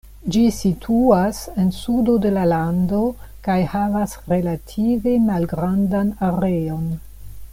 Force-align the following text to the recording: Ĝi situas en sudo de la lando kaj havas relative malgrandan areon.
Ĝi 0.33 0.39
situas 0.59 1.41
en 1.63 1.67
sudo 1.79 2.15
de 2.23 2.31
la 2.37 2.45
lando 2.53 3.03
kaj 3.49 3.59
havas 3.75 4.17
relative 4.33 5.15
malgrandan 5.29 6.13
areon. 6.33 6.89